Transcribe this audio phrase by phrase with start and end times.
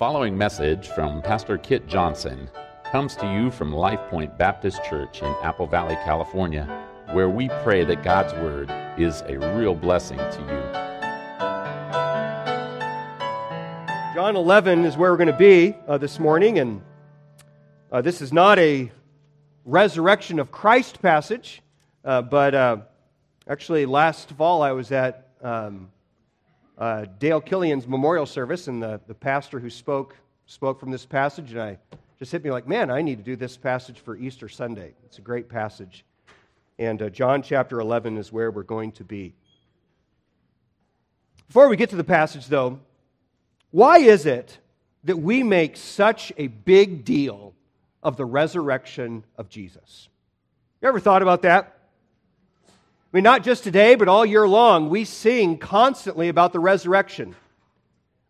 [0.00, 2.48] following message from Pastor Kit Johnson
[2.90, 6.64] comes to you from Life Point Baptist Church in Apple Valley, California,
[7.12, 10.62] where we pray that God's Word is a real blessing to you.
[14.14, 16.80] John 11 is where we're going to be uh, this morning, and
[17.92, 18.90] uh, this is not a
[19.66, 21.60] resurrection of Christ passage,
[22.06, 22.78] uh, but uh,
[23.46, 25.90] actually, last fall I was at um,
[26.80, 30.16] uh, Dale Killian's memorial service, and the, the pastor who spoke
[30.46, 31.78] spoke from this passage, and I
[32.18, 34.94] just hit me like, man, I need to do this passage for Easter Sunday.
[35.04, 36.04] It's a great passage.
[36.78, 39.34] And uh, John chapter 11 is where we're going to be.
[41.46, 42.80] Before we get to the passage, though,
[43.70, 44.58] why is it
[45.04, 47.54] that we make such a big deal
[48.02, 50.08] of the resurrection of Jesus?
[50.80, 51.79] You ever thought about that?
[53.12, 57.34] I mean, not just today, but all year long, we sing constantly about the resurrection.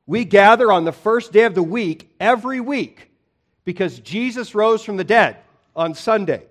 [0.07, 3.11] We gather on the first day of the week every week
[3.65, 5.37] because Jesus rose from the dead
[5.77, 6.47] on Sunday.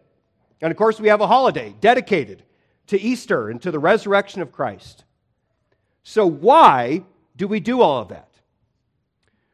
[0.62, 2.44] And of course, we have a holiday dedicated
[2.88, 5.04] to Easter and to the resurrection of Christ.
[6.04, 7.04] So, why
[7.36, 8.30] do we do all of that?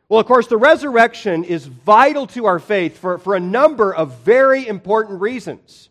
[0.10, 4.20] Well, of course, the resurrection is vital to our faith for, for a number of
[4.20, 5.90] very important reasons.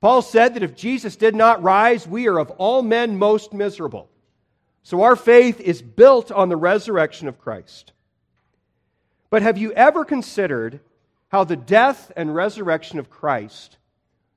[0.00, 4.08] Paul said that if Jesus did not rise, we are of all men most miserable.
[4.82, 7.92] So our faith is built on the resurrection of Christ.
[9.30, 10.80] But have you ever considered
[11.28, 13.78] how the death and resurrection of Christ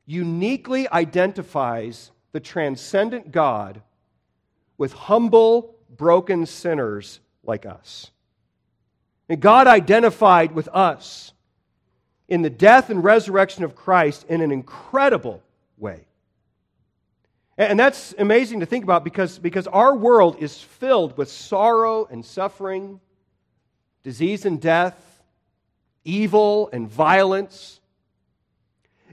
[0.05, 3.81] uniquely identifies the transcendent God
[4.77, 8.09] with humble, broken sinners like us?
[9.27, 11.33] And God identified with us
[12.27, 15.43] in the death and resurrection of Christ in an incredible
[15.79, 16.05] way.
[17.57, 22.25] And that's amazing to think about because, because our world is filled with sorrow and
[22.25, 23.01] suffering,
[24.01, 24.95] disease and death,
[26.05, 27.81] evil and violence.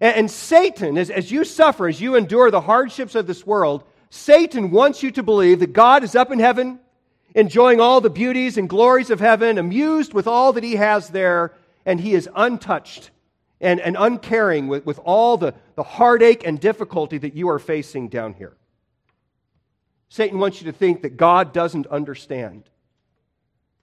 [0.01, 3.83] And, and Satan, as, as you suffer, as you endure the hardships of this world,
[4.11, 6.79] Satan wants you to believe that God is up in heaven,
[7.35, 11.53] enjoying all the beauties and glories of heaven, amused with all that he has there,
[11.85, 13.11] and he is untouched
[13.61, 18.09] and, and uncaring with, with all the, the heartache and difficulty that you are facing
[18.09, 18.57] down here.
[20.09, 22.65] Satan wants you to think that God doesn't understand,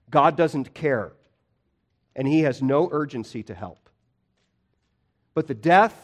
[0.09, 1.11] God doesn't care,
[2.15, 3.89] and he has no urgency to help.
[5.33, 5.95] But the death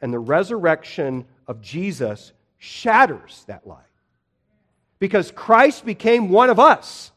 [0.00, 3.84] and the resurrection of Jesus shatters that lie.
[4.98, 7.12] Because Christ became one of us.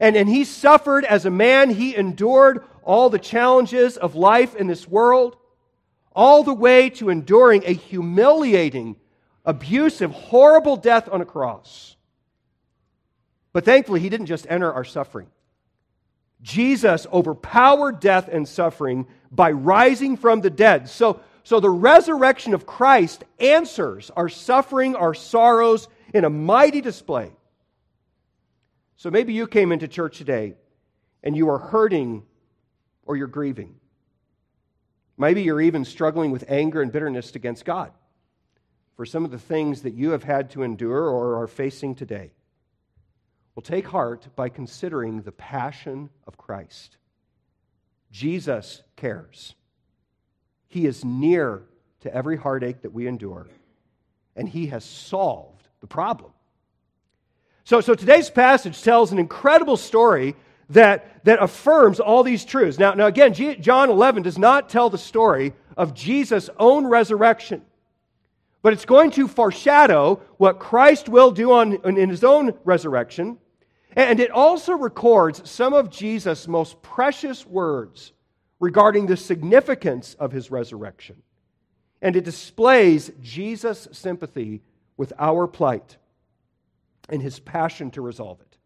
[0.00, 4.66] And, and he suffered as a man, he endured all the challenges of life in
[4.66, 5.36] this world,
[6.16, 8.96] all the way to enduring a humiliating,
[9.44, 11.96] abusive, horrible death on a cross.
[13.52, 15.26] But thankfully, he didn't just enter our suffering.
[16.40, 20.88] Jesus overpowered death and suffering by rising from the dead.
[20.88, 27.32] So, so the resurrection of Christ answers our suffering, our sorrows in a mighty display.
[28.96, 30.54] So maybe you came into church today
[31.22, 32.22] and you are hurting
[33.08, 33.74] or you're grieving.
[35.16, 37.90] Maybe you're even struggling with anger and bitterness against God
[38.96, 42.30] for some of the things that you have had to endure or are facing today.
[43.54, 46.96] Well, take heart by considering the passion of Christ.
[48.12, 49.54] Jesus cares.
[50.68, 51.62] He is near
[52.00, 53.48] to every heartache that we endure,
[54.36, 56.30] and He has solved the problem.
[57.64, 60.36] So, so today's passage tells an incredible story
[60.70, 62.78] that, that affirms all these truths.
[62.78, 67.62] Now, now again, G- John 11 does not tell the story of Jesus' own resurrection,
[68.62, 73.38] but it's going to foreshadow what Christ will do on, in his own resurrection.
[73.92, 78.12] And it also records some of Jesus' most precious words
[78.60, 81.22] regarding the significance of his resurrection.
[82.02, 84.62] And it displays Jesus' sympathy
[84.96, 85.96] with our plight
[87.08, 88.58] and his passion to resolve it.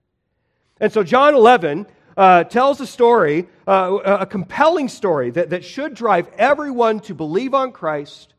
[0.81, 1.87] And so John 11
[2.17, 7.55] uh, tells a story, uh, a compelling story that, that should drive everyone to believe
[7.55, 8.35] on Christ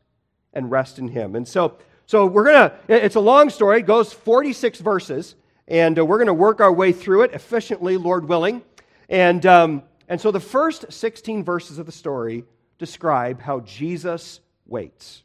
[0.52, 1.34] and rest in him.
[1.36, 1.76] And so,
[2.06, 5.34] so we're going to, it's a long story, it goes 46 verses,
[5.66, 8.62] and uh, we're going to work our way through it efficiently, Lord willing.
[9.08, 12.44] And, um, and so the first 16 verses of the story
[12.78, 15.22] describe how Jesus waits.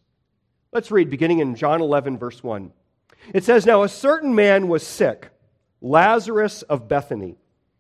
[0.72, 2.72] Let's read beginning in John 11, verse 1.
[3.34, 5.30] It says, Now a certain man was sick
[5.81, 7.38] Lazarus of Bethany,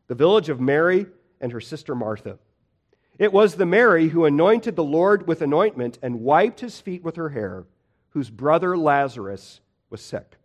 [0.09, 1.05] the village of Mary
[1.39, 2.39] and her sister Martha.
[3.19, 7.15] It was the Mary who anointed the Lord with anointment and wiped his feet with
[7.15, 7.65] her hair,
[8.09, 10.35] whose brother Lazarus was sick.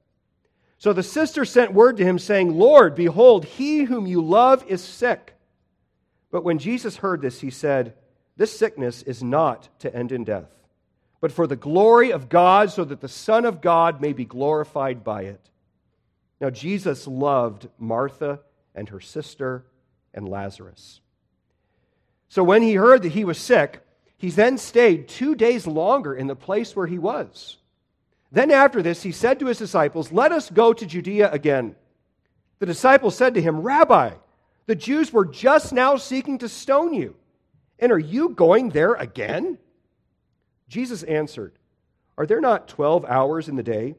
[0.76, 4.84] So the sister sent word to him, saying, Lord, behold, he whom you love is
[4.84, 5.34] sick.
[6.30, 7.94] But when Jesus heard this, he said,
[8.36, 10.50] This sickness is not to end in death,
[11.22, 15.02] but for the glory of God, so that the Son of God may be glorified
[15.02, 15.48] by it.
[16.38, 18.40] Now, Jesus loved Martha
[18.74, 19.64] and her sister
[20.12, 21.00] and Lazarus.
[22.28, 23.80] So when he heard that he was sick,
[24.16, 27.58] he then stayed two days longer in the place where he was.
[28.32, 31.76] Then after this, he said to his disciples, Let us go to Judea again.
[32.58, 34.12] The disciples said to him, Rabbi,
[34.66, 37.14] the Jews were just now seeking to stone you,
[37.78, 39.58] and are you going there again?
[40.68, 41.52] Jesus answered,
[42.16, 43.96] Are there not 12 hours in the day?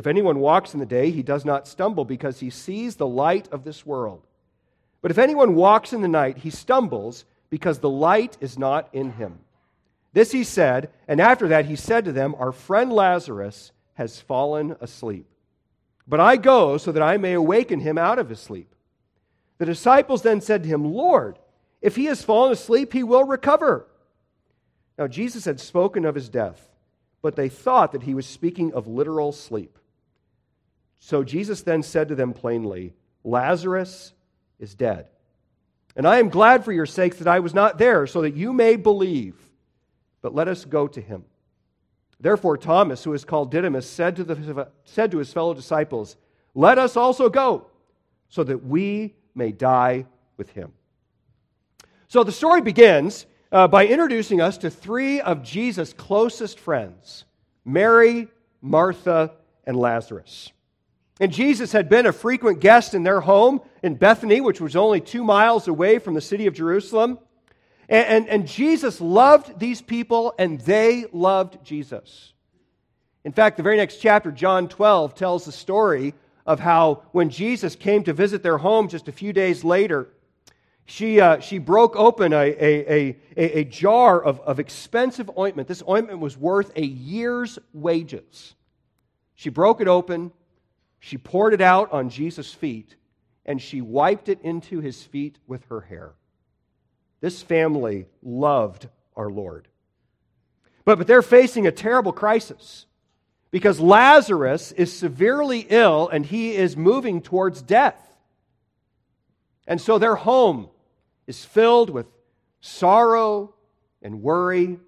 [0.00, 3.46] If anyone walks in the day, he does not stumble because he sees the light
[3.52, 4.26] of this world.
[5.02, 9.12] But if anyone walks in the night, he stumbles because the light is not in
[9.12, 9.40] him.
[10.14, 14.74] This he said, and after that he said to them, Our friend Lazarus has fallen
[14.80, 15.26] asleep.
[16.08, 18.74] But I go so that I may awaken him out of his sleep.
[19.58, 21.38] The disciples then said to him, Lord,
[21.82, 23.86] if he has fallen asleep, he will recover.
[24.96, 26.70] Now Jesus had spoken of his death,
[27.20, 29.76] but they thought that he was speaking of literal sleep.
[31.00, 32.94] So Jesus then said to them plainly,
[33.24, 34.12] Lazarus
[34.58, 35.08] is dead.
[35.96, 38.52] And I am glad for your sakes that I was not there, so that you
[38.52, 39.34] may believe.
[40.22, 41.24] But let us go to him.
[42.20, 46.16] Therefore, Thomas, who is called Didymus, said to, the, said to his fellow disciples,
[46.54, 47.66] Let us also go,
[48.28, 50.06] so that we may die
[50.36, 50.72] with him.
[52.08, 57.24] So the story begins uh, by introducing us to three of Jesus' closest friends
[57.64, 58.28] Mary,
[58.60, 59.32] Martha,
[59.64, 60.52] and Lazarus.
[61.20, 65.02] And Jesus had been a frequent guest in their home in Bethany, which was only
[65.02, 67.18] two miles away from the city of Jerusalem.
[67.90, 72.32] And, and, and, Jesus loved these people, and they loved Jesus.
[73.22, 76.14] In fact, the very next chapter, John 12, tells the story
[76.46, 80.08] of how when Jesus came to visit their home just a few days later,
[80.86, 85.68] she, uh, she broke open a, a, a, a jar of, of expensive ointment.
[85.68, 88.54] This ointment was worth a year's wages.
[89.34, 90.32] She broke it open
[91.00, 92.94] she poured it out on Jesus' feet,
[93.46, 96.12] and she wiped it into his feet with her hair.
[97.20, 99.66] This family loved our Lord.
[100.84, 102.86] But, but they're facing a terrible crisis
[103.50, 107.98] because Lazarus is severely ill and he is moving towards death.
[109.66, 110.68] And so their home
[111.26, 112.06] is filled with
[112.60, 113.54] sorrow
[114.02, 114.78] and worry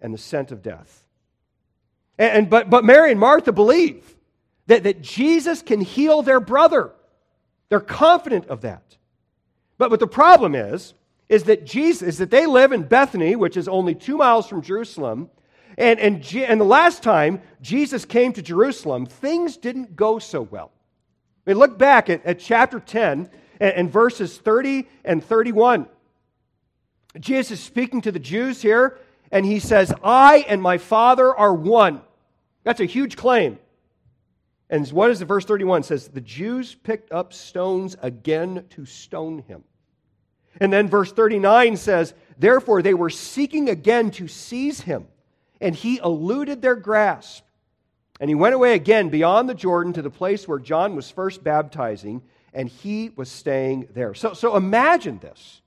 [0.00, 1.06] and the scent of death.
[2.18, 4.16] And, and but, but Mary and Martha believe
[4.70, 6.92] that, that Jesus can heal their brother.
[7.70, 8.96] They're confident of that.
[9.78, 10.94] But, but the problem is,
[11.28, 14.62] is that Jesus, is that they live in Bethany, which is only two miles from
[14.62, 15.28] Jerusalem.
[15.76, 20.70] And, and, and the last time Jesus came to Jerusalem, things didn't go so well.
[21.44, 23.28] I mean, look back at, at chapter 10
[23.58, 25.88] and, and verses 30 and 31.
[27.18, 29.00] Jesus is speaking to the Jews here,
[29.32, 32.02] and he says, I and my Father are one.
[32.62, 33.58] That's a huge claim.
[34.70, 35.24] And what is it?
[35.24, 39.64] Verse 31 says, The Jews picked up stones again to stone him.
[40.60, 45.08] And then verse 39 says, Therefore they were seeking again to seize him,
[45.60, 47.44] and he eluded their grasp.
[48.20, 51.42] And he went away again beyond the Jordan to the place where John was first
[51.42, 52.22] baptizing,
[52.54, 54.14] and he was staying there.
[54.14, 55.62] So, so imagine this.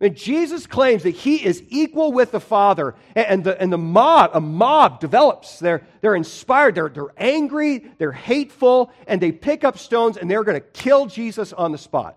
[0.00, 4.30] And Jesus claims that he is equal with the Father, and the, and the mob,
[4.32, 5.58] a mob develops.
[5.58, 10.44] They're, they're inspired, they're, they're angry, they're hateful, and they pick up stones and they're
[10.44, 12.16] going to kill Jesus on the spot.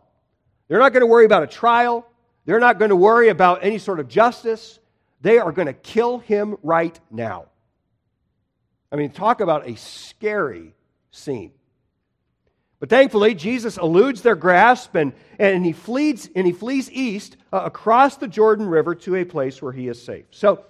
[0.68, 2.08] They're not going to worry about a trial,
[2.46, 4.80] they're not going to worry about any sort of justice.
[5.22, 7.46] They are going to kill him right now.
[8.92, 10.74] I mean, talk about a scary
[11.12, 11.52] scene.
[12.82, 17.62] But thankfully, Jesus eludes their grasp and, and, he, flees, and he flees east uh,
[17.64, 20.26] across the Jordan River to a place where he is safe.
[20.32, 20.66] So,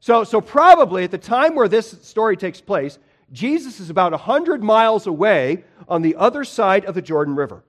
[0.00, 2.98] so, so, probably at the time where this story takes place,
[3.30, 7.62] Jesus is about 100 miles away on the other side of the Jordan River.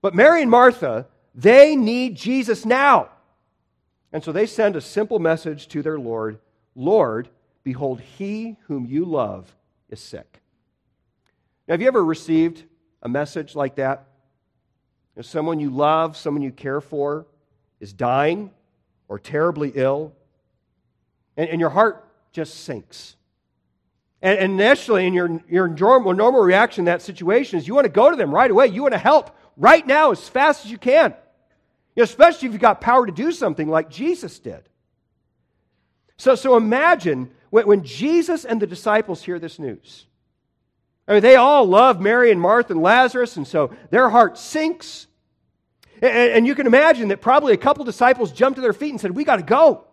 [0.00, 3.08] But Mary and Martha, they need Jesus now.
[4.12, 6.38] And so they send a simple message to their Lord
[6.76, 7.28] Lord,
[7.64, 9.52] behold, he whom you love
[9.90, 10.40] is sick.
[11.66, 12.62] Now, have you ever received
[13.04, 14.06] a message like that?
[15.16, 17.26] If someone you love, someone you care for,
[17.80, 18.50] is dying
[19.08, 20.12] or terribly ill,
[21.36, 23.16] and, and your heart just sinks.
[24.22, 27.92] And, initially, in your, your normal, normal reaction in that situation is you want to
[27.92, 28.68] go to them right away.
[28.68, 31.14] You want to help right now as fast as you can,
[31.96, 34.62] especially if you've got power to do something like Jesus did.
[36.16, 40.06] So, so imagine when, when Jesus and the disciples hear this news.
[41.06, 45.06] I mean, they all love Mary and Martha and Lazarus, and so their heart sinks.
[46.00, 49.00] And, and you can imagine that probably a couple disciples jumped to their feet and
[49.00, 49.84] said, We got to go.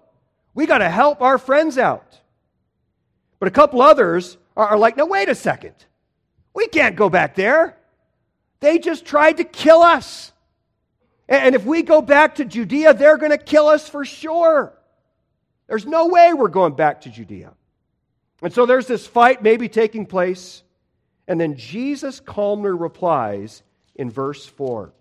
[0.54, 2.20] We got to help our friends out.
[3.40, 5.76] But a couple others are, are like, No, wait a second.
[6.54, 7.78] We can't go back there.
[8.62, 10.32] They just tried to kill us.
[11.28, 14.74] And if we go back to Judea, they're going to kill us for sure.
[15.68, 17.54] There's no way we're going back to Judea.
[18.42, 20.64] And so there's this fight maybe taking place.
[21.28, 23.64] And then Jesus calmly replies
[23.96, 24.92] in verse 4.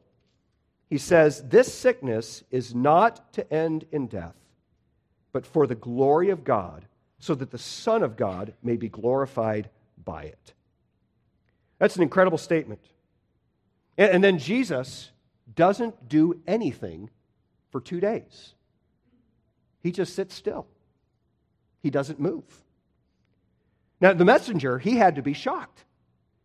[0.89, 4.37] He says, This sickness is not to end in death,
[5.33, 6.85] but for the glory of God,
[7.19, 9.71] so that the Son of God may be glorified
[10.05, 10.53] by it.
[11.79, 12.81] That's an incredible statement.
[13.97, 15.11] And then Jesus
[15.55, 17.11] doesn't do anything
[17.71, 18.55] for two days.
[19.83, 20.67] He just sits still.
[21.83, 22.45] He doesn't move.
[24.01, 25.85] Now, the messenger, he had to be shocked.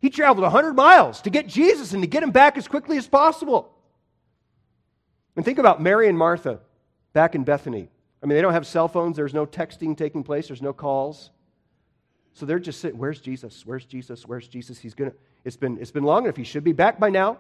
[0.06, 3.08] He traveled 100 miles to get Jesus and to get him back as quickly as
[3.08, 3.74] possible.
[5.36, 6.60] And think about Mary and Martha
[7.14, 7.90] back in Bethany.
[8.22, 11.32] I mean, they don't have cell phones, there's no texting taking place, there's no calls.
[12.34, 13.66] So they're just sitting, where's Jesus?
[13.66, 14.28] Where's Jesus?
[14.28, 14.78] Where's Jesus?
[14.78, 16.38] He's gonna, it's been, it's been long enough.
[16.38, 17.40] He should be back by now.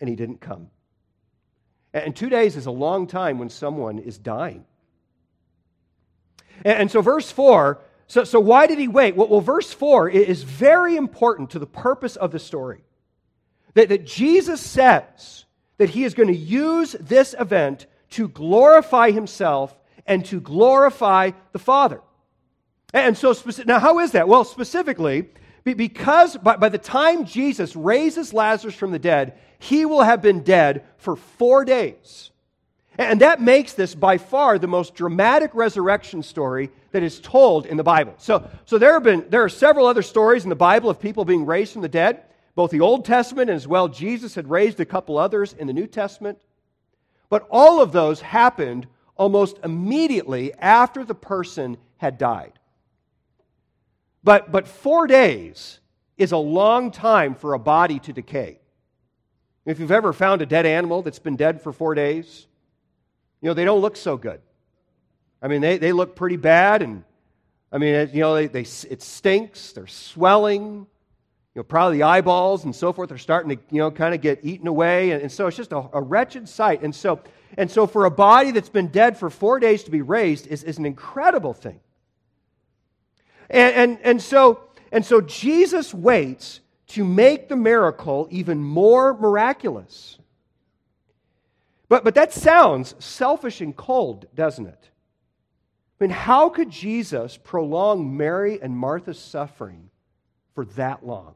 [0.00, 0.70] And he didn't come.
[1.94, 4.64] And two days is a long time when someone is dying.
[6.64, 7.80] And so, verse 4
[8.12, 9.16] so, so why did he wait?
[9.16, 12.84] Well, well, verse 4 is very important to the purpose of the story.
[13.72, 15.46] That, that Jesus says
[15.78, 19.74] that he is going to use this event to glorify himself
[20.06, 22.02] and to glorify the Father.
[22.92, 24.28] And so, now how is that?
[24.28, 25.30] Well, specifically,
[25.64, 30.42] because by, by the time Jesus raises Lazarus from the dead, he will have been
[30.42, 32.30] dead for four days.
[32.98, 37.76] And that makes this by far the most dramatic resurrection story that is told in
[37.76, 38.14] the Bible.
[38.18, 41.24] So, so there, have been, there are several other stories in the Bible of people
[41.24, 42.22] being raised from the dead.
[42.54, 45.72] Both the Old Testament and as well Jesus had raised a couple others in the
[45.72, 46.38] New Testament.
[47.30, 52.52] But all of those happened almost immediately after the person had died.
[54.22, 55.80] But, but four days
[56.18, 58.58] is a long time for a body to decay.
[59.64, 62.48] If you've ever found a dead animal that's been dead for four days,
[63.42, 64.40] you know, they don't look so good.
[65.42, 67.02] I mean, they, they look pretty bad, and
[67.72, 70.86] I mean, you know, they, they, it stinks, they're swelling,
[71.54, 74.20] you know, probably the eyeballs and so forth are starting to, you know, kind of
[74.20, 76.82] get eaten away, and, and so it's just a, a, wretched sight.
[76.82, 77.20] And so,
[77.58, 80.62] and so for a body that's been dead for four days to be raised is,
[80.62, 81.80] is an incredible thing.
[83.50, 84.60] And, and, and, so,
[84.92, 90.18] and so Jesus waits to make the miracle even more miraculous.
[91.92, 94.88] But, but that sounds selfish and cold, doesn't it?
[96.00, 99.90] I mean, how could Jesus prolong Mary and Martha's suffering
[100.54, 101.34] for that long?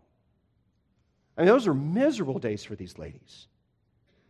[1.36, 3.48] I mean, those are miserable days for these ladies.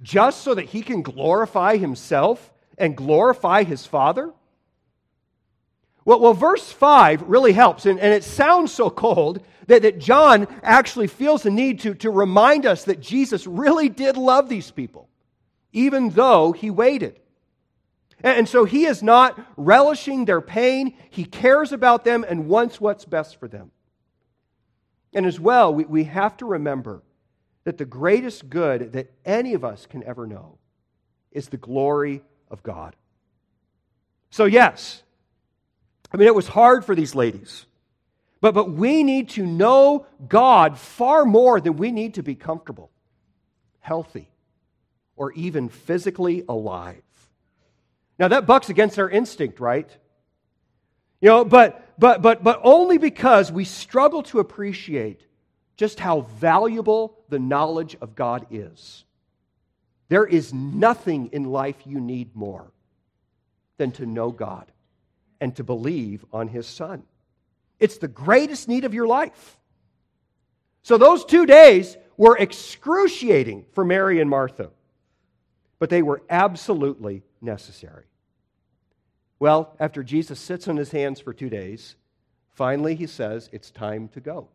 [0.03, 4.33] Just so that he can glorify himself and glorify his Father?
[6.05, 10.49] Well, well verse 5 really helps, and, and it sounds so cold that, that John
[10.65, 15.09] actually feels the need to, to remind us that Jesus really did love these people,
[15.73, 17.21] even though he waited.
[18.23, 23.05] And, so he is not relishing their pain, he cares about them and wants what's
[23.05, 23.71] best for them.
[25.13, 27.03] And as well, we, we have to remember
[27.65, 30.59] that the greatest good that any of us can ever know
[31.31, 32.97] is the glory of God.
[34.31, 35.03] So, yes,
[36.13, 37.67] I mean, it was hard for these ladies.
[38.41, 42.91] But, but we need to know God far more than we need to be comfortable,
[43.81, 44.29] healthy,
[45.17, 47.03] or even physically alive.
[48.19, 49.89] Now, that bucks against our instinct, right?
[51.21, 55.27] You know, but, but, but, but only because we struggle to appreciate
[55.77, 59.05] just how valuable the knowledge of God is.
[60.09, 62.73] There is nothing in life you need more
[63.77, 64.71] than to know God
[65.41, 67.03] and to believe on his son.
[67.79, 69.59] It's the greatest need of your life.
[70.83, 74.71] So those two days were excruciating for Mary and Martha,
[75.79, 78.05] but they were absolutely necessary.
[79.39, 81.97] Well, after Jesus sits on his hands for two days,
[82.53, 84.49] finally he says, It's time to go.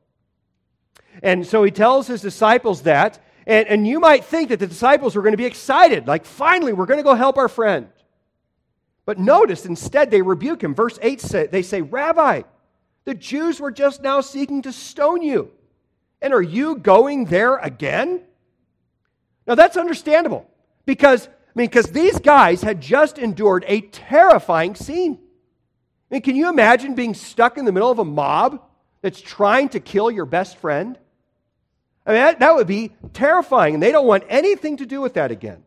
[1.22, 5.16] And so he tells his disciples that, and, and you might think that the disciples
[5.16, 7.90] were going to be excited, like, finally, we're going to go help our friend.
[9.06, 10.76] But notice, instead, they rebuke him.
[10.76, 12.44] Verse 8 say, they say, Rabbi,
[13.04, 15.52] the Jews were just now seeking to stone you.
[16.22, 18.22] And are you going there again?
[19.48, 20.48] Now that's understandable
[20.86, 25.20] because, I mean, because these guys had just endured a terrifying scene.
[26.10, 28.62] I mean, can you imagine being stuck in the middle of a mob
[29.02, 30.98] that's trying to kill your best friend?
[32.06, 35.14] I mean, that, that would be terrifying, and they don't want anything to do with
[35.14, 35.64] that again.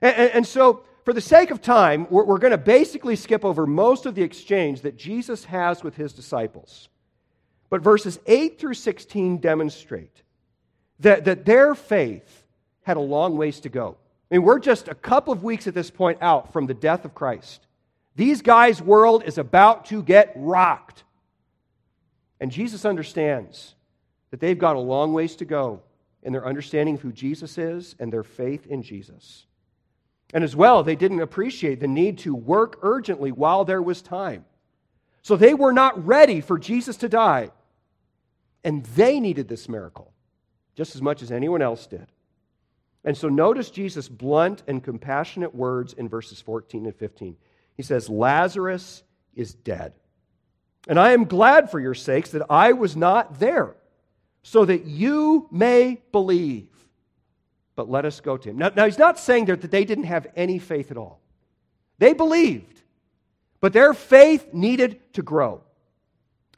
[0.00, 3.44] And, and, and so, for the sake of time, we're, we're going to basically skip
[3.44, 6.88] over most of the exchange that Jesus has with his disciples.
[7.68, 10.22] But verses 8 through 16 demonstrate
[11.00, 12.45] that, that their faith
[12.86, 13.96] had a long ways to go.
[14.30, 17.04] I mean, we're just a couple of weeks at this point out from the death
[17.04, 17.66] of Christ.
[18.14, 21.02] These guys' world is about to get rocked.
[22.38, 23.74] And Jesus understands
[24.30, 25.82] that they've got a long ways to go
[26.22, 29.46] in their understanding of who Jesus is and their faith in Jesus.
[30.32, 34.44] And as well, they didn't appreciate the need to work urgently while there was time.
[35.22, 37.50] So they were not ready for Jesus to die.
[38.62, 40.12] And they needed this miracle
[40.76, 42.06] just as much as anyone else did.
[43.06, 47.36] And so notice Jesus' blunt and compassionate words in verses 14 and 15.
[47.76, 49.04] He says, Lazarus
[49.36, 49.92] is dead.
[50.88, 53.76] And I am glad for your sakes that I was not there,
[54.42, 56.68] so that you may believe.
[57.76, 58.58] But let us go to him.
[58.58, 61.20] Now, now he's not saying there that they didn't have any faith at all.
[61.98, 62.82] They believed,
[63.60, 65.62] but their faith needed to grow.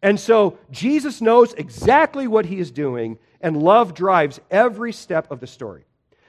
[0.02, 5.40] And so Jesus knows exactly what he is doing, and love drives every step of
[5.40, 5.84] the story.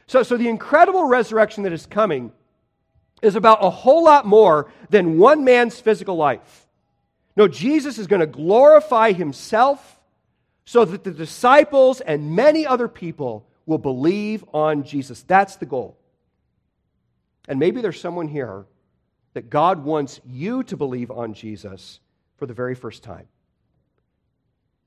[0.10, 2.32] So, so the incredible resurrection that is coming
[3.22, 6.68] is about a whole lot more than one man's physical life.
[7.38, 10.00] No, Jesus is going to glorify himself
[10.66, 15.22] so that the disciples and many other people will believe on Jesus.
[15.22, 15.96] That's the goal.
[17.48, 18.66] And maybe there's someone here
[19.36, 22.00] that God wants you to believe on Jesus
[22.38, 23.28] for the very first time.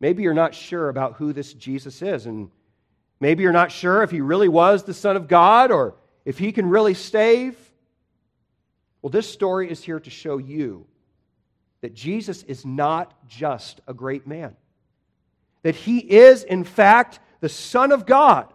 [0.01, 2.51] Maybe you're not sure about who this Jesus is, and
[3.23, 6.51] maybe you're not sure if he really was the Son of God or if he
[6.51, 7.57] can really save.
[9.01, 10.87] Well, this story is here to show you
[11.83, 14.57] that Jesus is not just a great man,
[15.63, 18.53] that he is, in fact, the Son of God.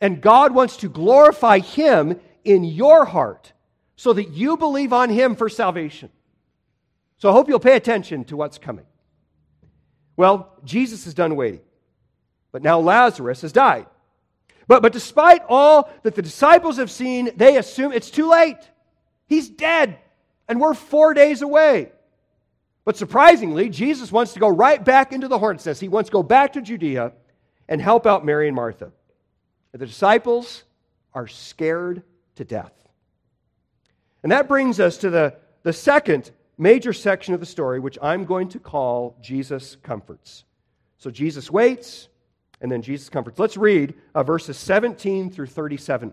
[0.00, 3.52] And God wants to glorify him in your heart
[3.96, 6.10] so that you believe on him for salvation.
[7.18, 8.86] So I hope you'll pay attention to what's coming.
[10.16, 11.60] Well, Jesus is done waiting,
[12.54, 13.84] but now Lazarus has died.
[14.68, 18.70] But, but despite all that the disciples have seen, they assume it's too late.
[19.26, 19.98] He's dead,
[20.46, 21.90] and we're four days away.
[22.84, 25.80] But surprisingly, Jesus wants to go right back into the hornet's nest.
[25.80, 27.14] He wants to go back to Judea
[27.68, 28.92] and help out Mary and Martha.
[29.72, 30.62] And the disciples
[31.12, 32.04] are scared
[32.36, 32.72] to death.
[34.22, 38.24] And that brings us to the, the second major section of the story, which I'm
[38.24, 40.44] going to call Jesus comforts.
[40.98, 42.08] So Jesus waits,
[42.60, 43.38] and then Jesus comforts.
[43.38, 46.12] Let's read uh, verses 17 through 37.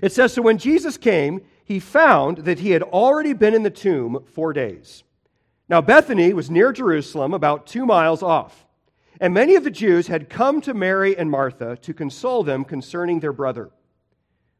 [0.00, 3.70] It says So when Jesus came, he found that he had already been in the
[3.70, 5.04] tomb four days.
[5.68, 8.66] Now, Bethany was near Jerusalem, about two miles off.
[9.20, 13.20] And many of the Jews had come to Mary and Martha to console them concerning
[13.20, 13.70] their brother.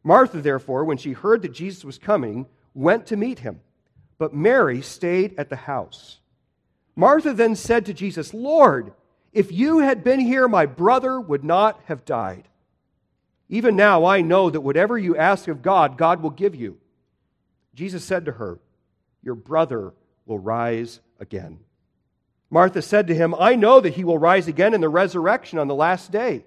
[0.05, 3.61] Martha, therefore, when she heard that Jesus was coming, went to meet him
[4.23, 6.21] but Mary stayed at the house.
[6.95, 8.93] Martha then said to Jesus, Lord,
[9.33, 12.49] if you had been here, my brother would not have died.
[13.49, 16.79] Even now I know that whatever you ask of God, God will give you.
[17.75, 18.59] Jesus said to her,
[19.23, 19.93] Your brother
[20.27, 21.59] will rise again.
[22.51, 25.69] Martha said to him, I know that he will rise again in the resurrection on
[25.69, 26.45] the last day.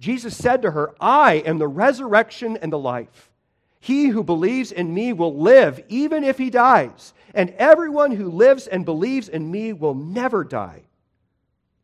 [0.00, 3.30] Jesus said to her, I am the resurrection and the life.
[3.78, 8.66] He who believes in me will live even if he dies, and everyone who lives
[8.66, 10.82] and believes in me will never die.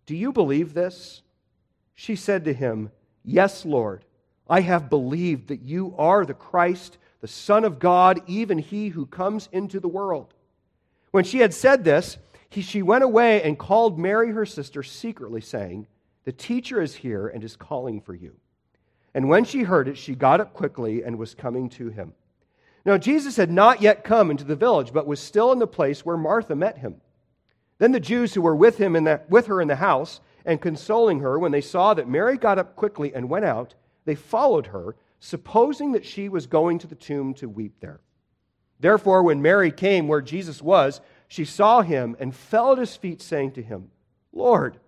[0.09, 1.21] Do you believe this?
[1.95, 2.91] She said to him,
[3.27, 4.07] Yes, Lord.
[4.49, 9.05] I have believed that you are the Christ, the Son of God, even he who
[9.05, 10.33] comes into the world.
[11.11, 12.17] When she had said this,
[12.49, 15.87] he, she went away and called Mary, her sister, secretly, saying,
[16.25, 18.35] The teacher is here and is calling for you.
[19.13, 22.15] And when she heard it, she got up quickly and was coming to him.
[22.87, 26.03] Now, Jesus had not yet come into the village, but was still in the place
[26.03, 27.03] where Martha met him.
[27.79, 30.61] Then the Jews who were with, him in the, with her in the house and
[30.61, 34.69] consoling her, when they saw that Mary got up quickly and went out, they followed
[34.69, 38.01] her, supposing that she was going to the tomb to weep there.
[38.81, 43.21] Therefore, when Mary came where Jesus was, she saw him and fell at his feet,
[43.21, 43.91] saying to him,
[44.33, 44.79] Lord,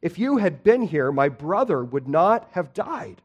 [0.00, 3.20] if you had been here, my brother would not have died.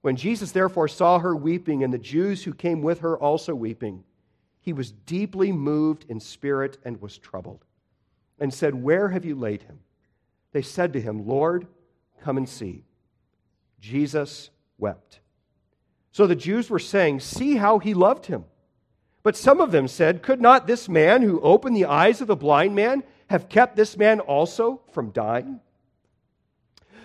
[0.00, 4.04] When Jesus therefore saw her weeping, and the Jews who came with her also weeping,
[4.62, 7.64] he was deeply moved in spirit and was troubled,
[8.40, 9.80] and said, Where have you laid him?
[10.52, 11.66] They said to him, Lord,
[12.22, 12.84] come and see.
[13.78, 15.20] Jesus wept.
[16.12, 18.44] So the Jews were saying, See how he loved him.
[19.22, 22.36] But some of them said, Could not this man who opened the eyes of the
[22.36, 25.60] blind man have kept this man also from dying?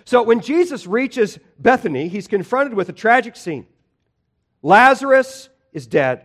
[0.04, 3.66] So when Jesus reaches Bethany, he's confronted with a tragic scene.
[4.62, 6.24] Lazarus is dead.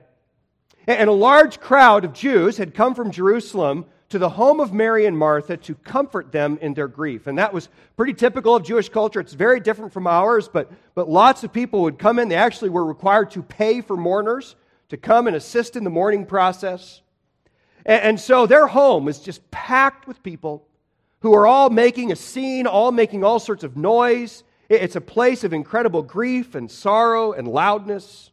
[0.88, 5.06] And a large crowd of Jews had come from Jerusalem to the home of Mary
[5.06, 7.28] and Martha to comfort them in their grief.
[7.28, 9.20] And that was pretty typical of Jewish culture.
[9.20, 12.28] It's very different from ours, but, but lots of people would come in.
[12.28, 14.56] They actually were required to pay for mourners
[14.90, 17.02] to come and assist in the mourning process.
[17.86, 20.68] And, and so their home is just packed with people
[21.22, 24.44] who are all making a scene, all making all sorts of noise.
[24.70, 28.32] It's a place of incredible grief and sorrow and loudness.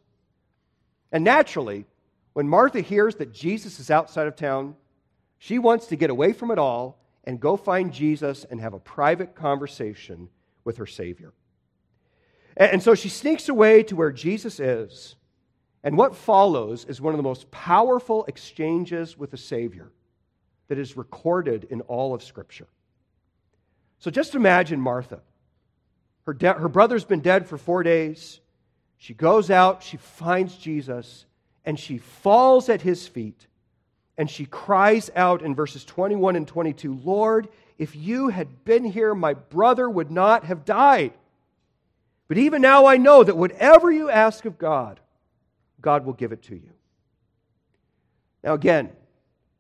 [1.13, 1.85] And naturally,
[2.33, 4.75] when Martha hears that Jesus is outside of town,
[5.39, 8.79] she wants to get away from it all and go find Jesus and have a
[8.79, 10.29] private conversation
[10.65, 11.33] with her Savior.
[12.57, 15.15] And so she sneaks away to where Jesus is.
[15.85, 19.93] And what follows is one of the most powerful exchanges with the Savior
[20.67, 22.67] that is recorded in all of Scripture.
[24.01, 25.21] So just imagine Martha.
[26.27, 28.41] Her, de- her brother's been dead for four days.
[28.97, 31.27] She goes out, she finds Jesus,
[31.65, 33.47] and she falls at his feet.
[34.19, 39.15] And she cries out in verses 21 and 22 Lord, if you had been here,
[39.15, 41.13] my brother would not have died.
[42.27, 44.99] But even now I know that whatever you ask of God,
[45.81, 46.71] God will give it to you.
[48.43, 48.91] Now, again,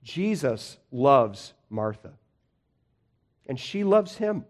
[0.03, 2.13] Jesus loves Martha
[3.47, 4.45] and she loves him.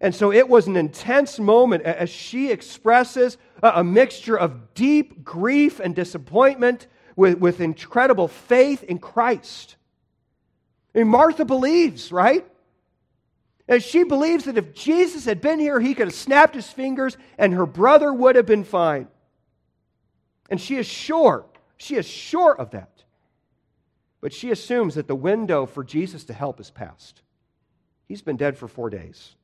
[0.00, 5.80] And so it was an intense moment as she expresses a mixture of deep grief
[5.80, 9.76] and disappointment with, with incredible faith in Christ.
[10.94, 12.46] And Martha believes, right?
[13.68, 17.16] And she believes that if Jesus had been here, he could have snapped his fingers
[17.36, 19.08] and her brother would have been fine.
[20.48, 21.44] And she is sure,
[21.76, 23.02] she is sure of that.
[24.20, 27.22] But she assumes that the window for Jesus to help is past.
[28.06, 29.34] He's been dead for four days.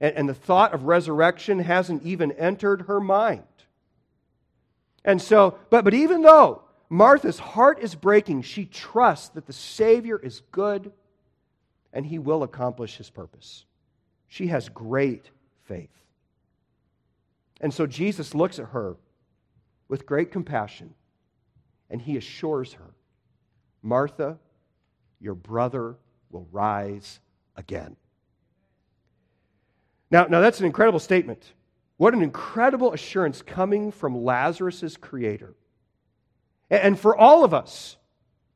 [0.00, 3.42] And, and the thought of resurrection hasn't even entered her mind.
[5.04, 6.62] And so, but, but even though
[6.92, 10.92] Martha's heart is breaking, she trusts that the Savior is good
[11.90, 13.64] and he will accomplish his purpose.
[14.28, 15.30] She has great
[15.64, 15.88] faith.
[17.62, 18.96] And so Jesus looks at her
[19.88, 20.92] with great compassion
[21.88, 22.90] and he assures her
[23.80, 24.38] Martha,
[25.18, 25.96] your brother
[26.30, 27.20] will rise
[27.56, 27.96] again.
[30.10, 31.54] Now, now that's an incredible statement.
[31.96, 35.54] What an incredible assurance coming from Lazarus' creator.
[36.72, 37.98] And for all of us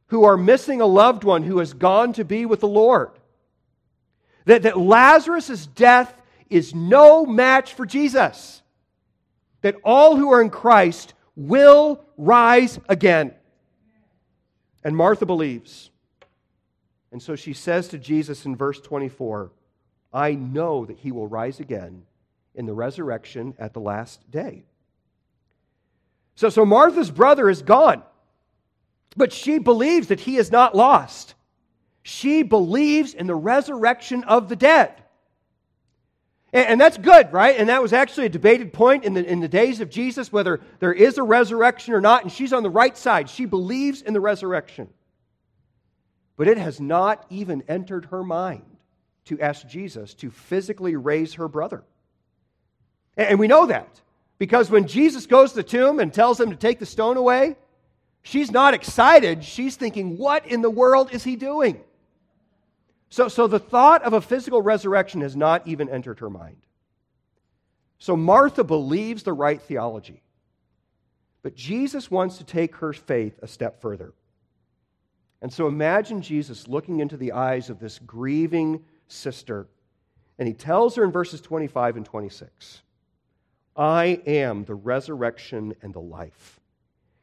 [0.06, 3.10] who are missing a loved one who has gone to be with the Lord,
[4.46, 6.14] that, that Lazarus' death
[6.48, 8.62] is no match for Jesus.
[9.60, 13.34] That all who are in Christ will rise again.
[14.82, 15.90] And Martha believes.
[17.12, 19.50] And so she says to Jesus in verse 24,
[20.10, 22.04] I know that he will rise again
[22.54, 24.64] in the resurrection at the last day.
[26.36, 28.02] So, so Martha's brother is gone,
[29.16, 31.34] but she believes that he is not lost.
[32.02, 34.92] She believes in the resurrection of the dead.
[36.52, 37.56] And, and that's good, right?
[37.58, 40.60] And that was actually a debated point in the, in the days of Jesus whether
[40.78, 42.22] there is a resurrection or not.
[42.22, 43.30] And she's on the right side.
[43.30, 44.88] She believes in the resurrection.
[46.36, 48.62] But it has not even entered her mind
[49.24, 51.82] to ask Jesus to physically raise her brother.
[53.16, 54.02] And we know that
[54.38, 57.56] because when Jesus goes to the tomb and tells them to take the stone away,
[58.22, 59.44] she's not excited.
[59.44, 61.80] She's thinking, what in the world is he doing?
[63.08, 66.58] So, so the thought of a physical resurrection has not even entered her mind.
[67.98, 70.22] So Martha believes the right theology.
[71.42, 74.12] But Jesus wants to take her faith a step further.
[75.40, 79.68] And so imagine Jesus looking into the eyes of this grieving sister,
[80.38, 82.82] and he tells her in verses 25 and 26
[83.76, 86.60] I am the resurrection and the life.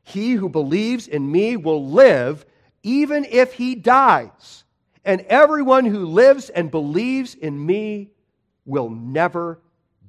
[0.04, 2.46] He who believes in me will live
[2.84, 4.66] even if he dies,
[5.06, 8.12] and everyone who lives and believes in me
[8.66, 9.60] will never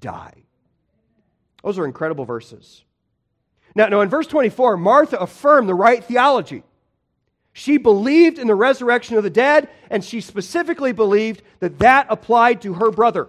[0.01, 0.45] die.
[1.63, 2.85] Those are incredible verses.
[3.75, 6.63] Now, now in verse 24, Martha affirmed the right theology.
[7.53, 12.63] She believed in the resurrection of the dead, and she specifically believed that that applied
[12.63, 13.29] to her brother.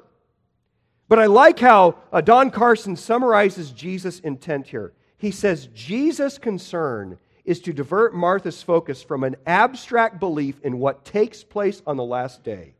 [1.08, 4.94] But I like how uh, Don Carson summarizes Jesus' intent here.
[5.18, 11.06] He says Jesus' concern is to divert Martha's focus from an abstract belief in what
[11.06, 12.74] takes place on the last day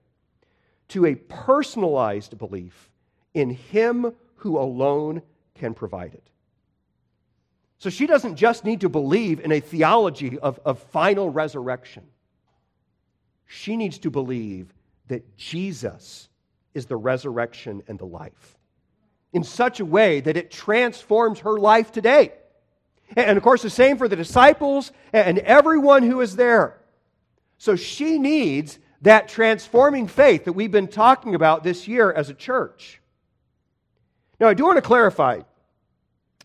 [0.88, 2.90] to a personalized belief
[3.34, 5.22] in Him who alone
[5.54, 6.30] can provide it.
[7.78, 12.04] So she doesn't just need to believe in a theology of, of final resurrection.
[13.46, 14.74] She needs to believe
[15.08, 16.30] that Jesus
[16.76, 18.58] is the resurrection and the life
[19.36, 22.32] in such a way that it transforms her life today.
[23.18, 26.80] And of course, the same for the disciples and everyone who is there.
[27.58, 32.34] So she needs that transforming faith that we've been talking about this year as a
[32.34, 33.02] church.
[34.40, 35.42] Now, I do want to clarify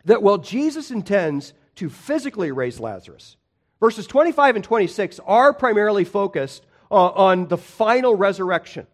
[0.04, 3.36] that while Jesus intends to physically raise Lazarus,
[3.78, 8.88] verses 25 and 26 are primarily focused uh, on the final resurrection.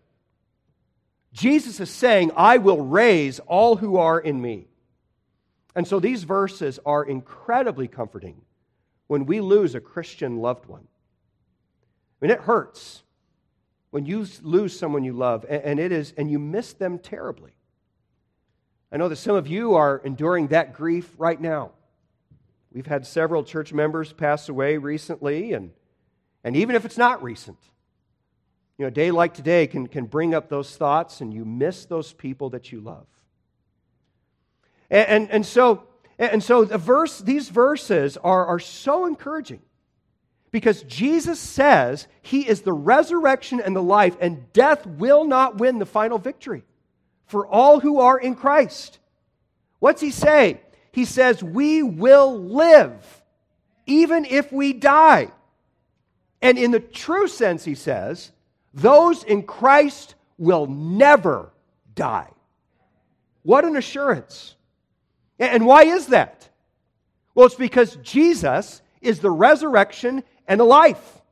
[1.36, 4.68] Jesus is saying, I will raise all who are in me.
[5.74, 8.40] And so these verses are incredibly comforting
[9.06, 10.88] when we lose a Christian loved one.
[12.22, 13.02] I mean, it hurts
[13.90, 17.52] when you lose someone you love, and it is, and you miss them terribly.
[18.90, 21.72] I know that some of you are enduring that grief right now.
[22.72, 25.72] We've had several church members pass away recently, and,
[26.42, 27.58] and even if it's not recent,
[28.78, 31.86] you know, a day like today can, can bring up those thoughts, and you miss
[31.86, 33.06] those people that you love.
[34.90, 35.84] And, and, and so,
[36.18, 39.60] and so the verse, these verses are, are so encouraging
[40.50, 45.78] because Jesus says he is the resurrection and the life, and death will not win
[45.78, 46.64] the final victory
[47.26, 48.98] for all who are in Christ.
[49.80, 50.60] What's he say?
[50.92, 53.22] He says, We will live
[53.86, 55.30] even if we die.
[56.42, 58.32] And in the true sense, he says,
[58.76, 61.50] those in Christ will never
[61.94, 62.30] die.
[63.42, 64.54] What an assurance.
[65.38, 66.48] And why is that?
[67.34, 71.22] Well, it's because Jesus is the resurrection and the life.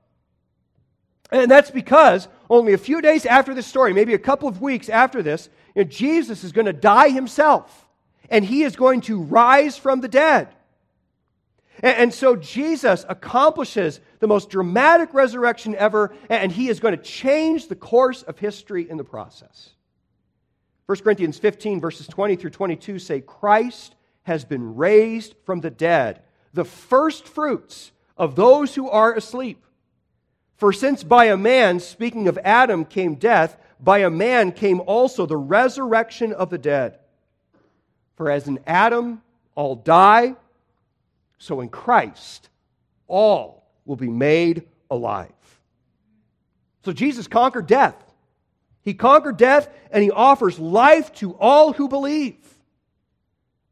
[1.30, 4.88] And that's because only a few days after this story, maybe a couple of weeks
[4.88, 7.86] after this, you know, Jesus is going to die himself
[8.30, 10.48] and he is going to rise from the dead.
[11.82, 17.68] And, so Jesus accomplishes the most dramatic resurrection ever, and he is going to change
[17.68, 19.70] the course of history in the process.
[20.86, 26.22] 1 Corinthians 15, verses 20 through 22 say, Christ has been raised from the dead,
[26.52, 29.64] the first fruits of those who are asleep.
[30.56, 35.26] For since by a man, speaking of Adam, came death, by a man came also
[35.26, 36.98] the resurrection of the dead.
[38.16, 39.22] For as in Adam
[39.54, 40.36] all die,
[41.38, 42.48] so in Christ
[43.06, 45.30] all will be made alive.
[46.84, 47.96] So Jesus conquered death.
[48.82, 52.36] He conquered death and he offers life to all who believe.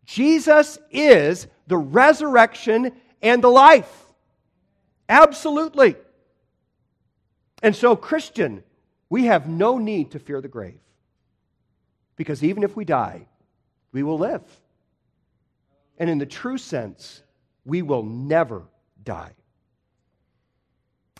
[0.04, 3.90] Jesus is the resurrection and the life.
[5.08, 5.96] Absolutely.
[7.62, 8.64] And so, Christian,
[9.08, 10.80] we have no need to fear the grave.
[12.16, 13.26] Because even if we die,
[13.92, 14.42] we will live.
[15.98, 17.22] And in the true sense,
[17.64, 18.62] we will never
[19.02, 19.32] die.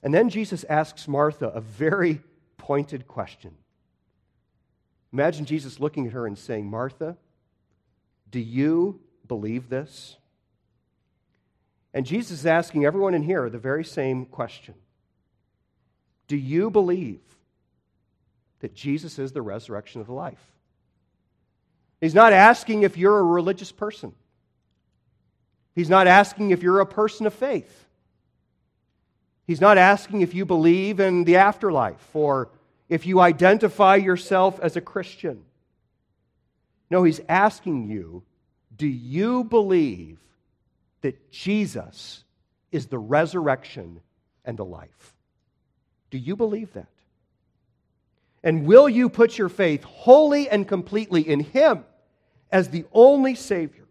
[0.03, 2.21] And then Jesus asks Martha a very
[2.57, 3.55] pointed question.
[5.13, 7.17] Imagine Jesus looking at her and saying, Martha,
[8.31, 10.17] do you believe this?
[11.95, 14.75] And Jesus is asking everyone in here the very same question
[16.27, 17.21] Do you believe
[18.61, 20.53] that Jesus is the resurrection of the life?
[22.01, 24.15] He's not asking if you're a religious person.
[25.75, 27.87] He's not asking if you're a person of faith.
[29.47, 32.51] He's not asking if you believe in the afterlife or
[32.89, 35.45] if you identify yourself as a Christian.
[36.91, 38.23] No, he's asking you
[38.75, 40.19] do you believe
[41.03, 42.25] that Jesus
[42.71, 44.01] is the resurrection
[44.45, 45.15] and the life?
[46.11, 46.89] Do you believe that?
[48.43, 51.85] And will you put your faith wholly and completely in him
[52.51, 53.82] as the only Savior?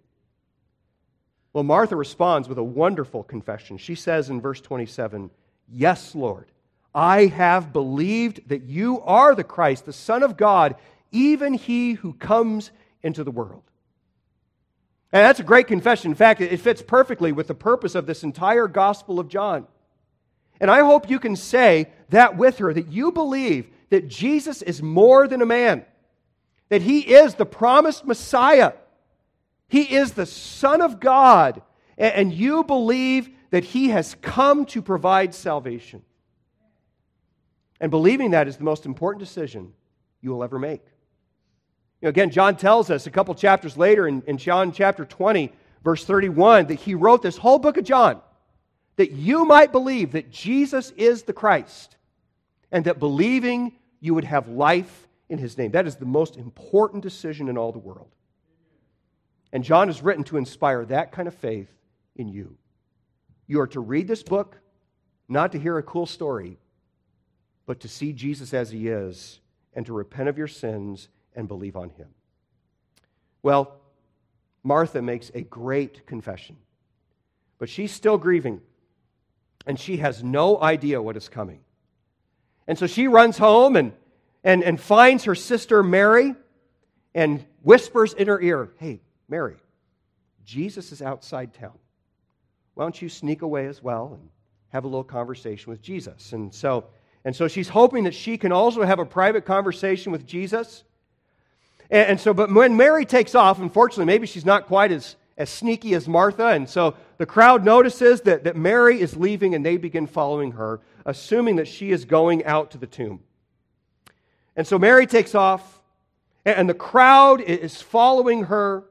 [1.54, 3.78] Well, Martha responds with a wonderful confession.
[3.78, 5.30] She says in verse 27
[5.70, 6.52] Yes, Lord,
[6.94, 10.76] I have believed that you are the Christ, the Son of God,
[11.12, 12.72] even he who comes
[13.04, 13.64] into the world.
[15.14, 16.12] And that's a great confession.
[16.12, 19.68] In fact, it fits perfectly with the purpose of this entire Gospel of John.
[20.62, 24.82] And I hope you can say that with her that you believe that Jesus is
[24.82, 25.86] more than a man,
[26.70, 28.74] that he is the promised Messiah,
[29.72, 31.62] he is the Son of God,
[31.98, 36.02] and you believe that He has come to provide salvation.
[37.80, 39.72] And believing that is the most important decision
[40.20, 40.82] you will ever make.
[42.02, 45.54] You know, again, John tells us a couple chapters later in, in John chapter 20,
[45.86, 48.20] verse 31, that he wrote this whole book of John
[48.98, 51.96] that you might believe that Jesus is the Christ
[52.74, 55.72] and that believing you would have life in his name.
[55.72, 58.10] That is the most important decision in all the world.
[59.54, 61.70] And John is written to inspire that kind of faith
[62.16, 62.58] in you.
[63.48, 64.58] You are to read this book
[65.28, 66.58] not to hear a cool story,
[67.66, 69.40] but to see Jesus as he is
[69.74, 72.10] and to repent of your sins and believe on him.
[73.44, 73.80] Well,
[74.64, 76.58] Martha makes a great confession,
[77.58, 78.62] but she's still grieving,
[79.66, 81.62] and she has no idea what is coming.
[82.68, 83.94] And so she runs home and,
[84.44, 86.36] and, and finds her sister Mary
[87.16, 89.02] and whispers in her ear, Hey,
[89.32, 89.56] Mary,
[90.44, 91.80] Jesus is outside town.
[92.74, 94.30] Why don't you sneak away as well and
[94.70, 96.34] have a little conversation with Jesus?
[96.34, 96.84] And so,
[97.24, 100.84] and so she's hoping that she can also have a private conversation with Jesus.
[101.90, 105.50] And, and so, but when Mary takes off, unfortunately, maybe she's not quite as, as
[105.50, 106.48] sneaky as Martha.
[106.48, 110.82] And so the crowd notices that, that Mary is leaving and they begin following her,
[111.06, 113.22] assuming that she is going out to the tomb.
[114.58, 115.82] And so Mary takes off,
[116.44, 118.84] and the crowd is following her.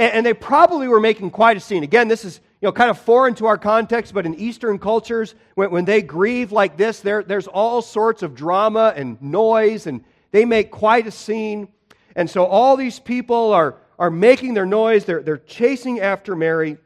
[0.00, 1.82] And they probably were making quite a scene.
[1.82, 5.34] Again, this is you know, kind of foreign to our context, but in Eastern cultures,
[5.56, 10.02] when, when they grieve like this, there, there's all sorts of drama and noise, and
[10.30, 11.68] they make quite a scene.
[12.16, 16.78] And so all these people are, are making their noise, they're, they're chasing after Mary.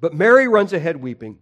[0.00, 1.40] But Mary runs ahead weeping.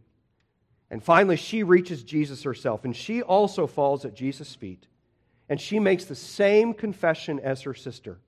[0.91, 4.87] And finally, she reaches Jesus herself, and she also falls at Jesus' feet.
[5.51, 8.19] And she makes the same confession as her sister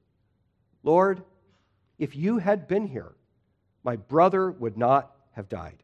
[0.82, 1.22] Lord,
[1.98, 3.14] if you had been here,
[3.84, 5.82] my brother would not have died.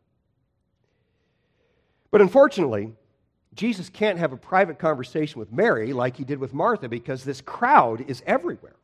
[2.10, 2.92] But unfortunately,
[3.54, 7.40] Jesus can't have a private conversation with Mary like he did with Martha because this
[7.40, 8.76] crowd is everywhere.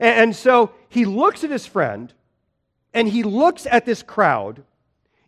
[0.00, 2.12] And so he looks at his friend
[2.94, 4.64] and he looks at this crowd,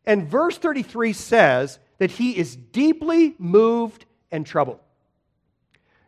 [0.06, 4.80] and verse 33 says that he is deeply moved and troubled.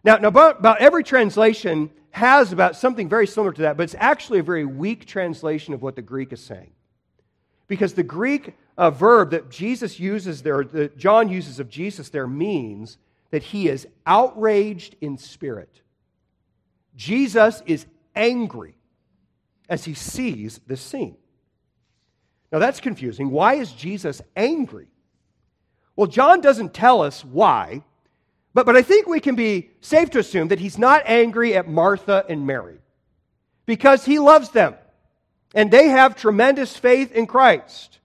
[0.02, 3.96] Now, now about, about every translation has about something very similar to that, but it's
[3.98, 6.70] actually a very weak translation of what the Greek is saying.
[7.68, 12.26] Because the Greek uh, verb that Jesus uses there, that John uses of Jesus there,
[12.26, 12.98] means
[13.30, 15.80] that he is outraged in spirit.
[16.94, 18.76] Jesus is angry
[19.68, 21.16] as he sees this scene.
[22.52, 23.30] Now that's confusing.
[23.30, 24.88] Why is Jesus angry?
[25.96, 27.82] Well, John doesn't tell us why,
[28.54, 31.68] but, but I think we can be safe to assume that he's not angry at
[31.68, 32.78] Martha and Mary
[33.66, 34.74] because he loves them
[35.54, 37.98] and they have tremendous faith in Christ.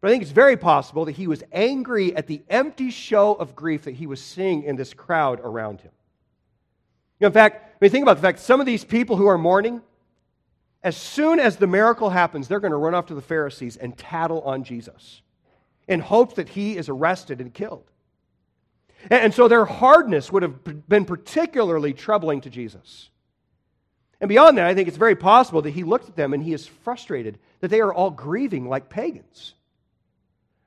[0.00, 3.56] But I think it's very possible that he was angry at the empty show of
[3.56, 5.92] grief that he was seeing in this crowd around him.
[7.20, 9.80] In fact, when you think about the fact some of these people who are mourning,
[10.82, 13.96] as soon as the miracle happens, they're going to run off to the Pharisees and
[13.96, 15.22] tattle on Jesus
[15.88, 17.90] in hopes that he is arrested and killed.
[19.10, 23.10] And so their hardness would have been particularly troubling to Jesus.
[24.20, 26.52] And beyond that, I think it's very possible that he looked at them and he
[26.52, 29.54] is frustrated that they are all grieving like pagans.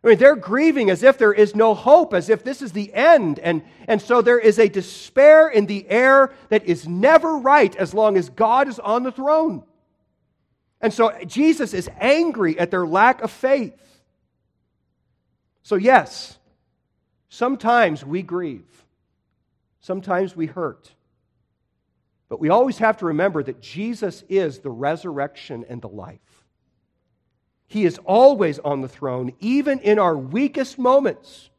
[0.04, 2.94] I mean, they're grieving as if there is no hope, as if this is the
[2.94, 3.40] end.
[3.40, 7.94] And, and so there is a despair in the air that is never right as
[7.94, 9.64] long as God is on the throne.
[10.80, 13.74] And so Jesus is angry at their lack of faith.
[15.64, 16.37] So, yes,
[17.30, 18.86] Sometimes we grieve,
[19.80, 20.92] sometimes we hurt.
[22.30, 26.20] But we always have to remember that Jesus is the resurrection and the life.
[27.68, 31.50] He is always on the throne, even in our weakest moments.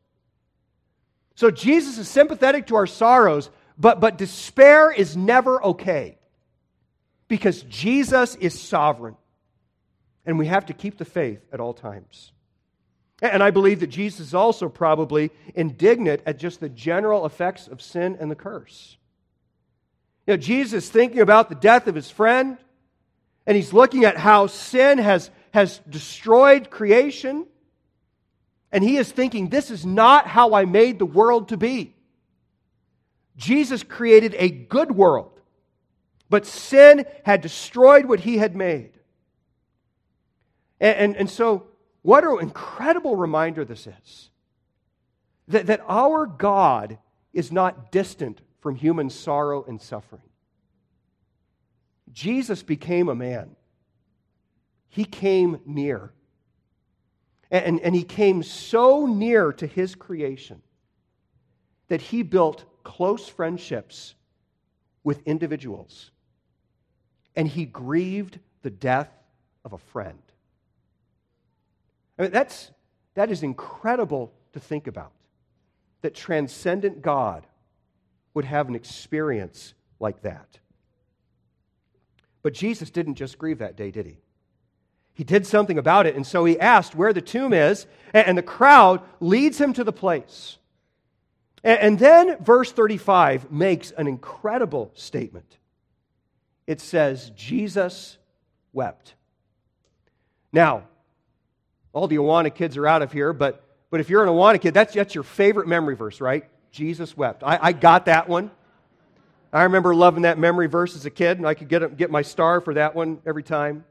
[1.36, 6.18] So Jesus is sympathetic to our sorrows, but, but despair is never okay
[7.28, 9.16] because Jesus is sovereign.
[10.26, 12.32] And we have to keep the faith at all times.
[13.20, 17.82] And I believe that Jesus is also probably indignant at just the general effects of
[17.82, 18.96] sin and the curse.
[20.26, 22.58] You know, Jesus thinking about the death of his friend,
[23.46, 27.46] and he's looking at how sin has, has destroyed creation.
[28.70, 31.94] And he is thinking, this is not how I made the world to be.
[33.36, 35.40] Jesus created a good world,
[36.28, 38.92] but sin had destroyed what he had made.
[40.78, 41.67] And, and, and so
[42.08, 44.30] what an incredible reminder this is
[45.48, 46.96] that, that our God
[47.34, 50.22] is not distant from human sorrow and suffering.
[52.10, 53.56] Jesus became a man,
[54.88, 56.14] he came near.
[57.50, 60.62] And, and he came so near to his creation
[61.88, 64.14] that he built close friendships
[65.04, 66.10] with individuals.
[67.36, 69.10] And he grieved the death
[69.62, 70.22] of a friend.
[72.18, 72.70] I mean, that's,
[73.14, 75.12] that is incredible to think about.
[76.02, 77.46] That transcendent God
[78.34, 80.58] would have an experience like that.
[82.42, 84.18] But Jesus didn't just grieve that day, did he?
[85.14, 88.42] He did something about it, and so he asked where the tomb is, and the
[88.42, 90.58] crowd leads him to the place.
[91.64, 95.58] And, then verse 35 makes an incredible statement.
[96.68, 98.16] It says, Jesus
[98.72, 99.14] wept.
[100.52, 100.84] Now,
[101.98, 104.72] all the Awana kids are out of here, but, but if you're an Awana kid,
[104.72, 106.44] that's, that's your favorite memory verse, right?
[106.70, 107.42] Jesus wept.
[107.42, 108.52] I, I got that one.
[109.52, 112.22] I remember loving that memory verse as a kid, and I could get, get my
[112.22, 113.84] star for that one every time.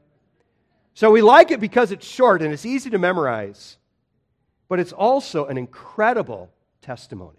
[0.94, 3.76] So we like it because it's short and it's easy to memorize,
[4.70, 6.50] but it's also an incredible
[6.80, 7.36] testimony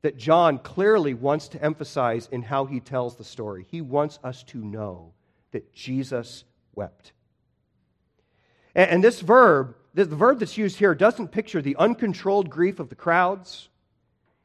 [0.00, 3.66] that John clearly wants to emphasize in how he tells the story.
[3.70, 5.12] He wants us to know
[5.50, 6.44] that Jesus
[6.74, 7.12] wept.
[8.74, 12.94] And, this verb, the verb that's used here, doesn't picture the uncontrolled grief of the
[12.94, 13.68] crowds.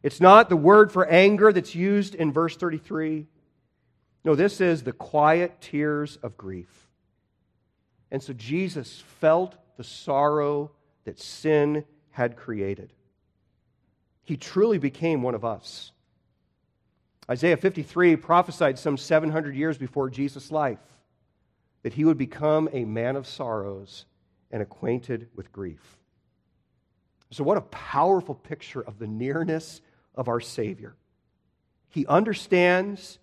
[0.03, 3.27] It's not the word for anger that's used in verse 33.
[4.25, 6.89] No, this is the quiet tears of grief.
[8.11, 10.71] And so Jesus felt the sorrow
[11.05, 12.91] that sin had created.
[14.23, 15.91] He truly became one of us.
[17.29, 20.79] Isaiah 53 prophesied some 700 years before Jesus' life
[21.83, 24.05] that he would become a man of sorrows
[24.51, 25.97] and acquainted with grief.
[27.31, 29.81] So, what a powerful picture of the nearness
[30.15, 30.95] of our Savior.
[31.89, 33.19] He understands,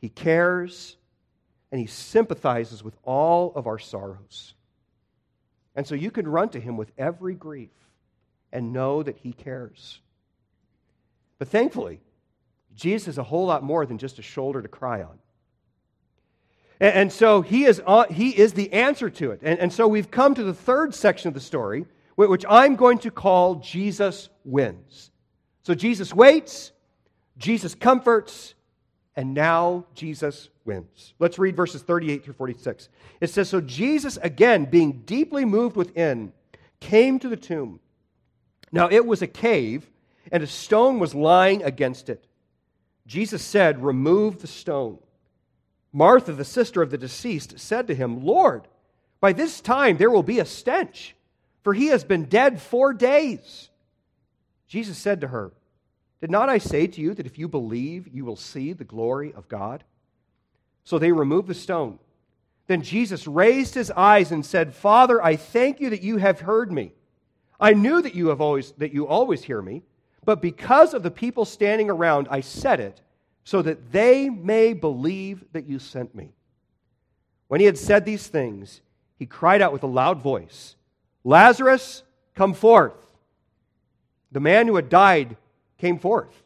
[0.00, 0.96] He cares,
[1.70, 4.54] and He sympathizes with all of our sorrows.
[5.76, 7.70] And so you can run to Him with every grief
[8.52, 10.00] and know that He cares.
[11.38, 12.00] But thankfully,
[12.74, 15.18] Jesus is a whole lot more than just a shoulder to cry on.
[16.80, 19.40] And, so he is, uh, he is the answer to it.
[19.42, 22.98] And, and so we've come to the third section of the story, which I'm going
[22.98, 25.10] to call Jesus wins.
[25.62, 26.72] So Jesus waits,
[27.38, 28.54] Jesus comforts,
[29.16, 31.14] and now Jesus wins.
[31.18, 32.88] Let's read verses 38 through 46.
[33.20, 36.32] It says So Jesus, again, being deeply moved within,
[36.80, 37.80] came to the tomb.
[38.72, 39.88] Now it was a cave,
[40.32, 42.26] and a stone was lying against it.
[43.06, 44.98] Jesus said, Remove the stone.
[45.94, 48.66] Martha, the sister of the deceased, said to him, Lord,
[49.20, 51.14] by this time there will be a stench,
[51.62, 53.70] for he has been dead four days.
[54.66, 55.52] Jesus said to her,
[56.20, 59.32] Did not I say to you that if you believe, you will see the glory
[59.34, 59.84] of God?
[60.82, 62.00] So they removed the stone.
[62.66, 66.72] Then Jesus raised his eyes and said, Father, I thank you that you have heard
[66.72, 66.92] me.
[67.60, 69.84] I knew that you have always that you always hear me,
[70.24, 73.00] but because of the people standing around, I said it
[73.44, 76.32] so that they may believe that you sent me.
[77.48, 78.80] When he had said these things,
[79.18, 80.76] he cried out with a loud voice,
[81.22, 82.02] Lazarus,
[82.34, 82.94] come forth.
[84.32, 85.36] The man who had died
[85.78, 86.42] came forth,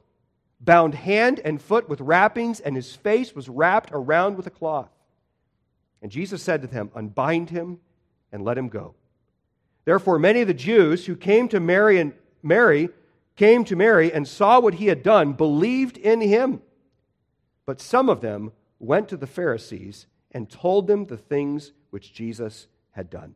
[0.61, 4.91] bound hand and foot with wrappings, and his face was wrapped around with a cloth.
[6.03, 7.79] And Jesus said to them, Unbind him
[8.31, 8.95] and let him go.
[9.85, 12.91] Therefore, many of the Jews who came to Mary and Mary
[13.37, 16.61] came to Mary and saw what he had done, believed in him.
[17.69, 22.67] But some of them went to the Pharisees and told them the things which Jesus
[22.93, 23.35] had done.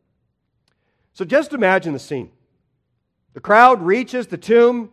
[1.13, 2.31] So just imagine the scene.
[3.35, 4.89] The crowd reaches the tomb.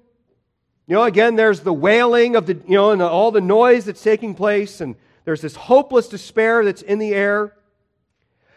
[0.87, 4.03] You know, again, there's the wailing of the, you know, and all the noise that's
[4.03, 7.55] taking place, and there's this hopeless despair that's in the air.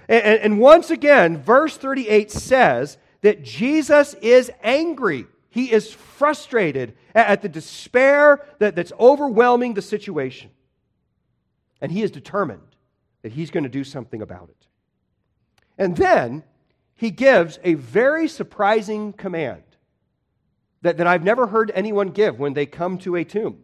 [0.10, 5.28] And, and, and once again, verse 38 says that Jesus is angry.
[5.50, 10.50] He is frustrated at, at the despair that, that's overwhelming the situation
[11.84, 12.62] and he is determined
[13.24, 14.68] that he's going to do something about it.
[15.78, 16.44] And then
[16.96, 19.64] he gives a very surprising command
[20.82, 23.64] that, that I've never heard anyone give when they come to a tomb.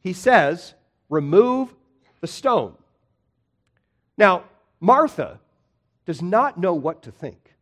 [0.00, 0.72] He says,
[1.10, 1.74] Remove
[2.22, 2.76] the stone.
[4.16, 4.44] Now,
[4.80, 5.38] Martha
[6.06, 7.54] does not know what to think.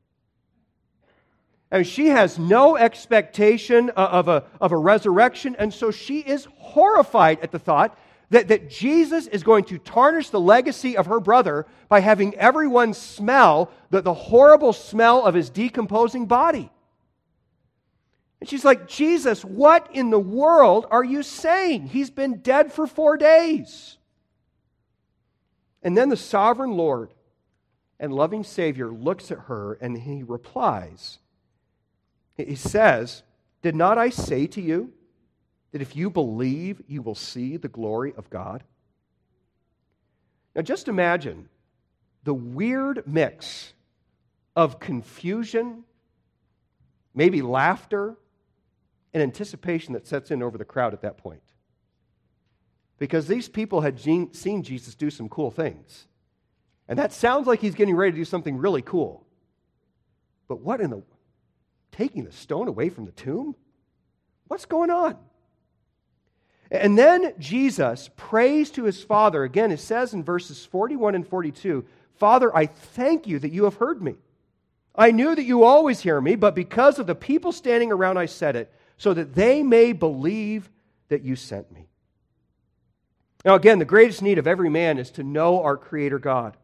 [1.73, 7.41] And she has no expectation of a, of a resurrection, and so she is horrified
[7.41, 7.99] at the thought
[8.31, 12.95] that, that Jesus is going to tarnish the legacy of her brother by having everyone
[12.95, 16.71] smell the, the horrible smell of his decomposing body.
[18.41, 21.89] And she's like, Jesus, what in the world are you saying?
[21.89, 23.99] He's been dead for four days.
[25.83, 27.13] And then the sovereign Lord
[27.99, 31.19] and loving Savior looks at her and he replies.
[32.37, 33.23] He says,
[33.61, 34.93] Did not I say to you
[35.73, 38.65] that if you believe, you will see the glory of God?
[40.55, 41.49] Now, just imagine
[42.25, 43.73] the weird mix
[44.57, 45.85] of confusion,
[47.15, 48.17] maybe laughter,
[49.15, 51.43] and anticipation that sets in over the crowd at that point.
[52.99, 56.07] Because these people had seen Jesus do some cool things.
[56.89, 59.25] And that sounds like he's getting ready to do something really cool.
[60.49, 61.03] But what in the.
[61.93, 63.55] Taking the stone away from the tomb?
[64.47, 65.17] What's going on?
[66.71, 69.43] And then Jesus prays to his Father.
[69.43, 73.77] Again, it says in verses 41 and 42 Father, I thank you that you have
[73.77, 74.17] heard me.
[74.95, 78.27] I knew that you always hear me, but because of the people standing around, I
[78.27, 80.69] said it, so that they may believe
[81.09, 81.87] that you sent me.
[83.45, 86.59] Now, again, the greatest need of every man is to know our Creator God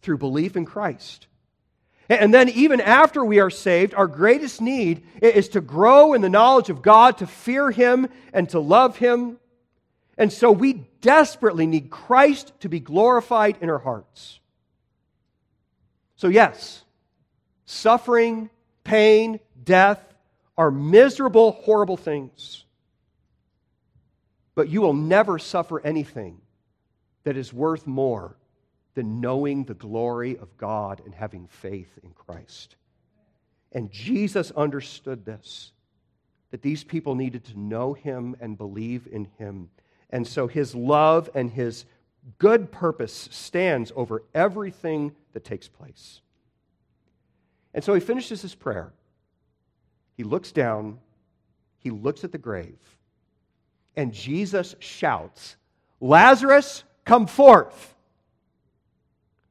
[0.00, 1.26] through belief in Christ.
[2.08, 6.28] And then, even after we are saved, our greatest need is to grow in the
[6.28, 9.38] knowledge of God, to fear Him, and to love Him.
[10.18, 14.40] And so we desperately need Christ to be glorified in our hearts.
[16.16, 16.84] So, yes,
[17.64, 18.50] suffering,
[18.84, 20.00] pain, death
[20.56, 22.64] are miserable, horrible things.
[24.54, 26.40] But you will never suffer anything
[27.24, 28.36] that is worth more
[28.94, 32.76] than knowing the glory of God and having faith in Christ.
[33.72, 35.72] And Jesus understood this
[36.50, 39.70] that these people needed to know him and believe in him.
[40.12, 41.86] And so his love and his
[42.38, 46.20] good purpose stands over everything that takes place.
[47.74, 48.92] And so he finishes his prayer.
[50.16, 50.98] He looks down,
[51.78, 52.78] he looks at the grave,
[53.96, 55.56] and Jesus shouts,
[56.00, 57.94] Lazarus, come forth.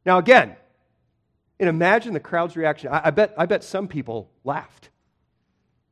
[0.06, 0.56] Now, again,
[1.60, 2.92] and imagine the crowd's reaction.
[2.92, 4.90] I, I, bet, I bet some people laughed.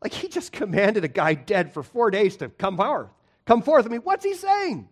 [0.01, 3.09] Like he just commanded a guy dead for four days to come forth.
[3.49, 3.87] Come forth.
[3.87, 4.87] I mean, what's he saying?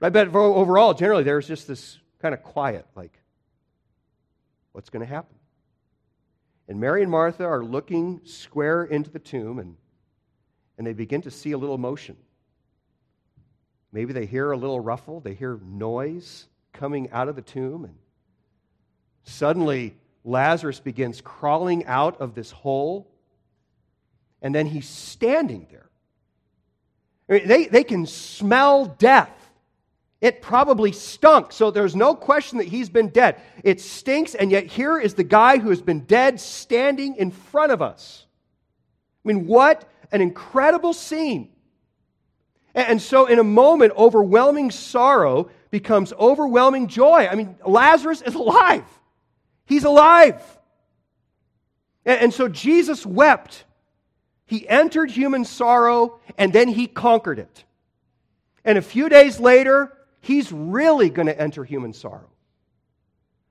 [0.00, 3.18] I bet overall, generally, there's just this kind of quiet, like,
[4.70, 5.34] what's going to happen?
[6.68, 9.74] And Mary and Martha are looking square into the tomb, and,
[10.78, 12.16] and they begin to see a little motion.
[13.90, 17.96] Maybe they hear a little ruffle, they hear noise coming out of the tomb, and
[19.24, 23.10] suddenly Lazarus begins crawling out of this hole,
[24.40, 25.85] and then he's standing there.
[27.28, 29.30] They, they can smell death.
[30.20, 33.40] It probably stunk, so there's no question that he's been dead.
[33.62, 37.70] It stinks, and yet here is the guy who has been dead standing in front
[37.70, 38.24] of us.
[39.24, 41.50] I mean, what an incredible scene.
[42.74, 47.26] And so, in a moment, overwhelming sorrow becomes overwhelming joy.
[47.30, 48.84] I mean, Lazarus is alive.
[49.66, 50.42] He's alive.
[52.04, 53.64] And so, Jesus wept.
[54.46, 57.64] He entered human sorrow, and then he conquered it.
[58.64, 62.30] And a few days later, he's really going to enter human sorrow.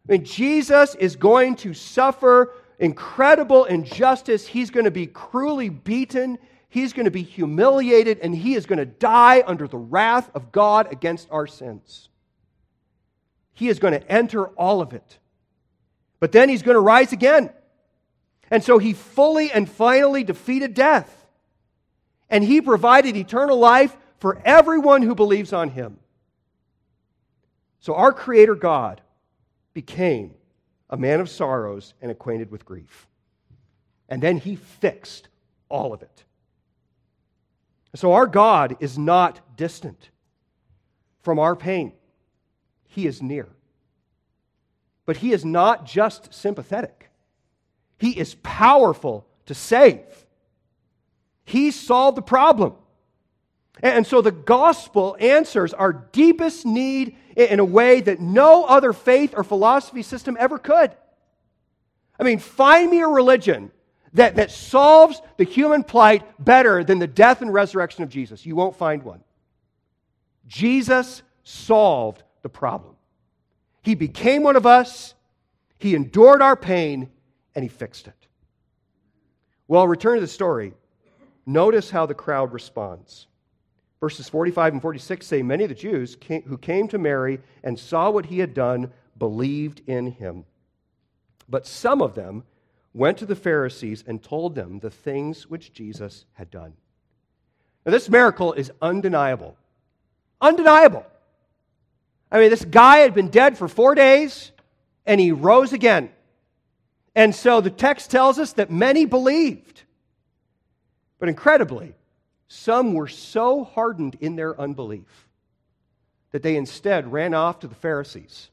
[0.07, 4.47] I mean, Jesus is going to suffer incredible injustice.
[4.47, 6.37] He's going to be cruelly beaten.
[6.69, 10.51] He's going to be humiliated, and he is going to die under the wrath of
[10.51, 12.09] God against our sins.
[13.53, 15.17] He is going to enter all of it.
[16.19, 17.51] But then he's going to rise again.
[18.51, 21.25] And so he fully and finally defeated death.
[22.29, 25.99] And he provided eternal life for everyone who believes on him.
[27.79, 29.01] So our Creator God
[29.73, 30.33] became
[30.89, 33.07] a man of sorrows and acquainted with grief.
[34.09, 35.27] And then he fixed
[35.69, 36.23] all of it.
[37.95, 40.09] So our God is not distant
[41.21, 41.93] from our pain,
[42.87, 43.47] he is near.
[45.05, 47.09] But he is not just sympathetic,
[47.97, 50.01] he is powerful to save.
[51.45, 52.75] He solved the problem.
[53.81, 59.33] And so the gospel answers our deepest need in a way that no other faith
[59.35, 60.95] or philosophy system ever could.
[62.19, 63.71] I mean, find me a religion
[64.13, 68.45] that, that solves the human plight better than the death and resurrection of Jesus.
[68.45, 69.21] You won't find one.
[70.47, 72.95] Jesus solved the problem.
[73.81, 75.13] He became one of us,
[75.77, 77.09] He endured our pain,
[77.55, 78.27] and He fixed it.
[79.67, 80.73] Well, return to the story.
[81.45, 83.27] Notice how the crowd responds.
[83.99, 87.79] Verses 45 and 46 say Many of the Jews came, who came to Mary and
[87.79, 90.45] saw what he had done believed in him.
[91.47, 92.43] But some of them
[92.93, 96.73] went to the Pharisees and told them the things which Jesus had done.
[97.85, 99.57] Now, this miracle is undeniable.
[100.41, 101.05] Undeniable.
[102.31, 104.51] I mean, this guy had been dead for four days
[105.05, 106.09] and he rose again.
[107.15, 109.83] And so the text tells us that many believed.
[111.17, 111.95] But incredibly,
[112.47, 115.29] some were so hardened in their unbelief
[116.31, 118.49] that they instead ran off to the Pharisees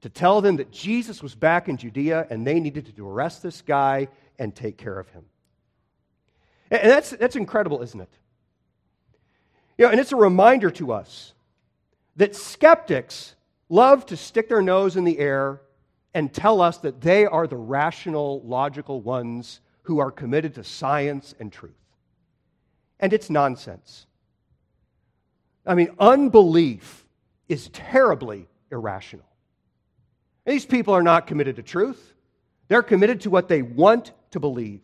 [0.00, 3.62] to tell them that Jesus was back in Judea and they needed to arrest this
[3.62, 5.24] guy and take care of him.
[6.70, 8.08] And that's, that's incredible, isn't it?
[9.76, 11.34] You know, and it's a reminder to us
[12.16, 13.34] that skeptics
[13.68, 15.60] love to stick their nose in the air
[16.14, 21.34] and tell us that they are the rational, logical ones who are committed to science
[21.40, 21.72] and truth.
[23.00, 24.06] and it's nonsense.
[25.66, 27.04] I mean, unbelief
[27.48, 29.26] is terribly irrational.
[30.44, 32.14] These people are not committed to truth,
[32.68, 34.80] they're committed to what they want to believe.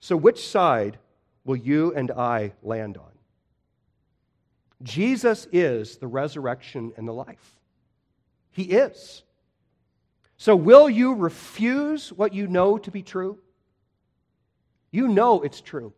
[0.00, 0.98] So, which side
[1.44, 3.10] will you and I land on?
[4.82, 7.58] Jesus is the resurrection and the life.
[8.52, 9.22] He is.
[10.40, 13.38] So, will you refuse what you know to be true?
[14.90, 15.92] You know it's true.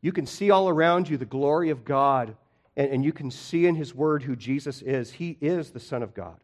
[0.00, 2.34] You can see all around you the glory of God,
[2.78, 5.12] and, and you can see in His Word who Jesus is.
[5.12, 6.38] He is the Son of God.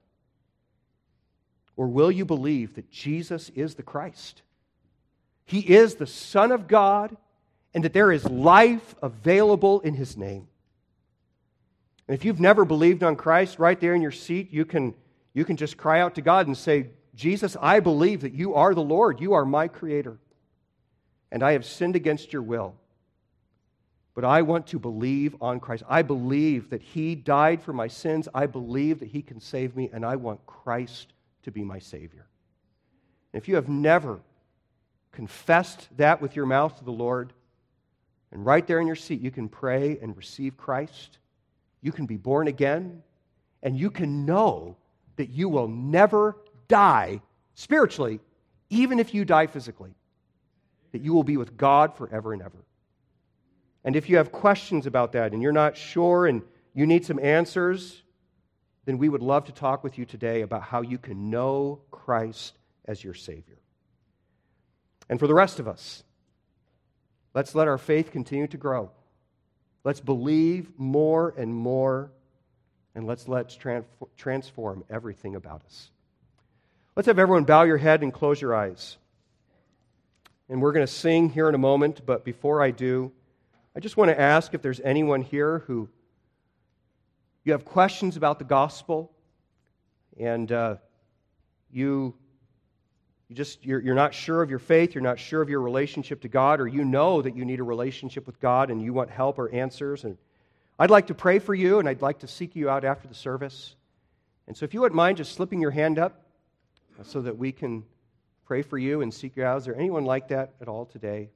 [1.79, 4.43] Or will you believe that Jesus is the Christ?
[5.47, 7.17] He is the Son of God,
[7.73, 10.47] and that there is life available in His name.
[12.07, 14.93] And if you've never believed on Christ, right there in your seat, you can,
[15.35, 18.75] you can just cry out to God and say, Jesus, I believe that you are
[18.75, 19.21] the Lord.
[19.21, 20.17] You are my Creator.
[21.31, 22.75] And I have sinned against your will.
[24.15, 25.83] But I want to believe on Christ.
[25.89, 28.29] I believe that He died for my sins.
[28.33, 31.13] I believe that He can save me, and I want Christ
[31.43, 32.27] to be my Savior.
[33.33, 34.21] If you have never
[35.11, 37.33] confessed that with your mouth to the Lord,
[38.31, 41.19] and right there in your seat, you can pray and receive Christ,
[41.81, 43.03] you can be born again,
[43.65, 44.77] and you can know
[45.17, 46.37] that you will never
[46.69, 47.21] die
[47.55, 48.21] spiritually,
[48.71, 49.95] even if you die physically,
[50.93, 52.65] that you will be with God forever and ever.
[53.85, 56.43] And if you have questions about that and you're not sure and
[56.73, 58.03] you need some answers,
[58.87, 62.59] then we would love to talk with you today about how you can know Christ
[62.87, 63.59] as your Savior.
[65.09, 66.03] And for the rest of us,
[67.35, 68.91] let's let our faith continue to grow.
[69.85, 72.11] Let's believe more and more,
[72.95, 73.59] and let's let's
[74.17, 75.91] transform everything about us.
[76.97, 78.97] Let's have everyone bow your head and close your eyes.
[80.49, 83.11] And we're going to sing here in a moment, but before I do,
[83.75, 85.89] I just want to ask if there's anyone here who
[87.45, 89.13] you have questions about the gospel
[90.19, 90.77] and uh,
[91.71, 92.15] you
[93.29, 96.21] you just you're, you're not sure of your faith you're not sure of your relationship
[96.21, 99.11] to god or you know that you need a relationship with god and you want
[99.11, 100.17] help or answers and
[100.79, 103.15] i'd like to pray for you and i'd like to seek you out after the
[103.15, 103.77] service.
[104.47, 106.27] And so if you wouldn't mind just slipping your hand up
[107.01, 107.85] uh, so that we can
[108.45, 109.59] pray for you and seek you out.
[109.59, 111.31] Is there anyone like that at all today?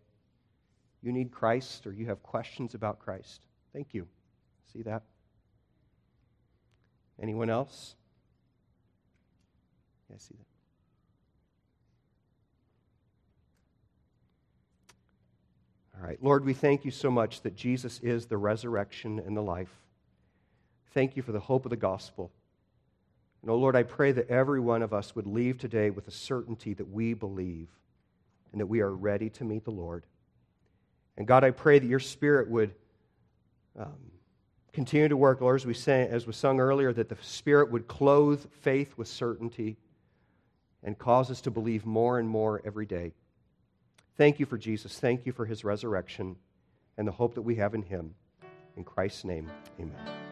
[1.03, 3.41] You need christ or you have questions about christ?
[3.73, 4.07] Thank you.
[4.73, 5.03] See that?
[7.21, 7.97] Anyone else?
[10.09, 10.48] Yeah, I see that
[15.99, 16.23] All right.
[16.23, 19.75] Lord, we thank you so much that Jesus is the resurrection and the life.
[20.95, 22.31] Thank you for the hope of the gospel.
[23.43, 26.13] And, oh Lord, I pray that every one of us would leave today with a
[26.13, 27.69] certainty that we believe
[28.53, 30.05] and that we are ready to meet the Lord.
[31.17, 32.75] And God, I pray that your Spirit would
[33.77, 34.13] um,
[34.73, 37.89] continue to work, Lord, as we, sang, as we sung earlier, that the Spirit would
[37.89, 39.77] clothe faith with certainty
[40.85, 43.13] and cause us to believe more and more every day.
[44.19, 44.99] Thank you for Jesus.
[44.99, 46.37] Thank you for his resurrection
[46.99, 48.17] and the hope that we have in him.
[48.77, 49.49] In Christ's name,
[49.79, 50.28] amen.